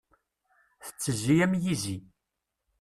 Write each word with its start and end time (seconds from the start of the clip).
Tettezzi 0.85 1.35
am 1.45 1.53
yizi. 1.63 1.97